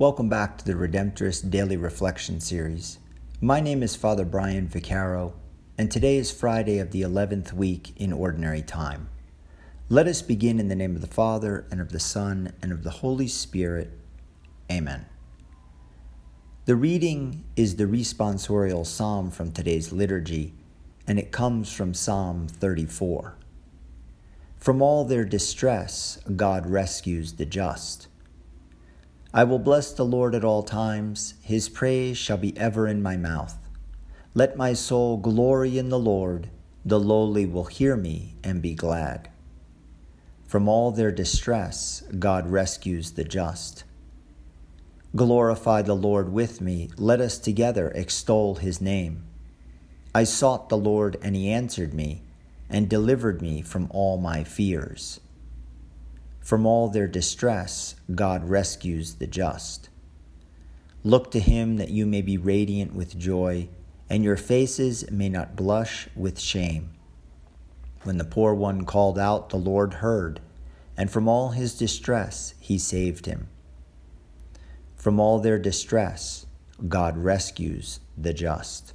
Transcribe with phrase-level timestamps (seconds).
[0.00, 3.00] Welcome back to the Redemptorist Daily Reflection Series.
[3.40, 5.32] My name is Father Brian Vaccaro,
[5.76, 9.08] and today is Friday of the 11th week in Ordinary Time.
[9.88, 12.84] Let us begin in the name of the Father, and of the Son, and of
[12.84, 13.90] the Holy Spirit.
[14.70, 15.06] Amen.
[16.66, 20.54] The reading is the responsorial psalm from today's liturgy,
[21.08, 23.36] and it comes from Psalm 34.
[24.58, 28.06] From all their distress, God rescues the just.
[29.32, 33.16] I will bless the Lord at all times, his praise shall be ever in my
[33.16, 33.58] mouth.
[34.32, 36.48] Let my soul glory in the Lord,
[36.84, 39.28] the lowly will hear me and be glad.
[40.46, 43.84] From all their distress, God rescues the just.
[45.14, 49.24] Glorify the Lord with me, let us together extol his name.
[50.14, 52.22] I sought the Lord, and he answered me,
[52.70, 55.20] and delivered me from all my fears.
[56.48, 59.90] From all their distress, God rescues the just.
[61.04, 63.68] Look to him that you may be radiant with joy,
[64.08, 66.88] and your faces may not blush with shame.
[68.02, 70.40] When the poor one called out, the Lord heard,
[70.96, 73.48] and from all his distress he saved him.
[74.96, 76.46] From all their distress,
[76.88, 78.94] God rescues the just.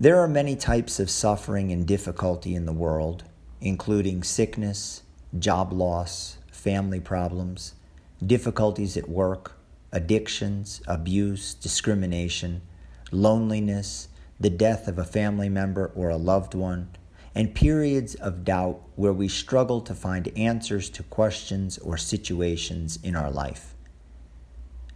[0.00, 3.22] There are many types of suffering and difficulty in the world
[3.62, 5.02] including sickness,
[5.38, 7.74] job loss, family problems,
[8.24, 9.56] difficulties at work,
[9.92, 12.60] addictions, abuse, discrimination,
[13.10, 14.08] loneliness,
[14.40, 16.90] the death of a family member or a loved one,
[17.34, 23.14] and periods of doubt where we struggle to find answers to questions or situations in
[23.14, 23.74] our life.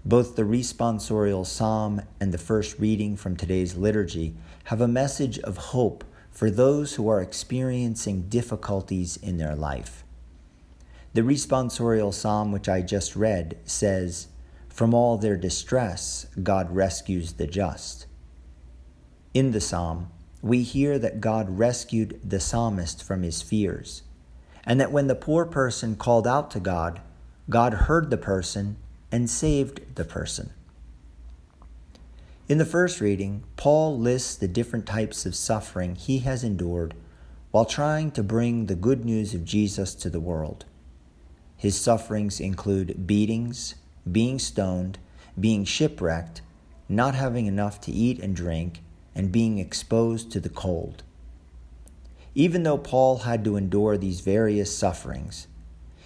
[0.05, 5.57] Both the responsorial psalm and the first reading from today's liturgy have a message of
[5.57, 6.05] hope
[6.37, 10.05] for those who are experiencing difficulties in their life.
[11.15, 14.29] The responsorial psalm, which I just read, says,
[14.69, 18.05] From all their distress, God rescues the just.
[19.33, 20.11] In the psalm,
[20.43, 24.03] we hear that God rescued the psalmist from his fears,
[24.63, 27.01] and that when the poor person called out to God,
[27.49, 28.77] God heard the person
[29.11, 30.53] and saved the person.
[32.49, 36.95] In the first reading, Paul lists the different types of suffering he has endured
[37.51, 40.65] while trying to bring the good news of Jesus to the world.
[41.57, 43.75] His sufferings include beatings,
[44.11, 45.01] being stoned,
[45.41, 46.41] being shipwrecked,
[46.89, 48.81] not having enough to eat and drink,
[49.13, 51.03] and being exposed to the cold.
[52.37, 55.49] Even though Paul had to endure these various sufferings,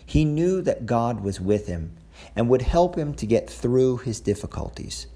[0.06, 1.98] he knew that God was with him
[2.34, 5.06] and would help him to get through his difficulties.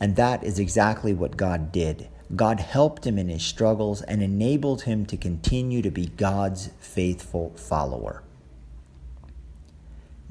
[0.00, 2.08] And that is exactly what God did.
[2.34, 7.50] God helped him in his struggles and enabled him to continue to be God's faithful
[7.56, 8.22] follower.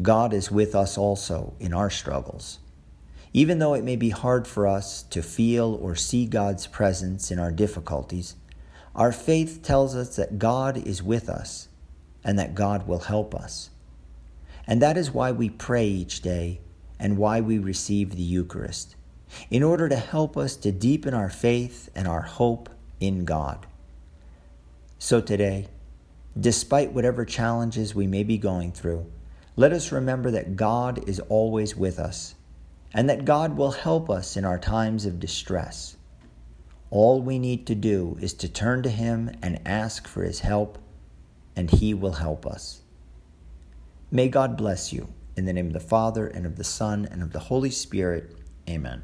[0.02, 2.60] God is with us also in our struggles.
[3.32, 7.38] Even though it may be hard for us to feel or see God's presence in
[7.38, 8.36] our difficulties,
[8.96, 11.68] our faith tells us that God is with us
[12.24, 13.70] and that God will help us.
[14.66, 16.62] And that is why we pray each day
[16.98, 18.96] and why we receive the Eucharist
[19.50, 22.70] in order to help us to deepen our faith and our hope
[23.00, 23.66] in God.
[24.98, 25.68] So today,
[26.40, 29.12] despite whatever challenges we may be going through,
[29.56, 32.36] let us remember that God is always with us
[32.94, 35.96] and that God will help us in our times of distress.
[36.90, 40.80] All we need to do is to turn to Him and ask for His help,
[41.56, 42.82] and He will help us.
[44.12, 45.10] May God bless you.
[45.36, 48.36] In the name of the Father, and of the Son, and of the Holy Spirit.
[48.68, 49.04] Amen.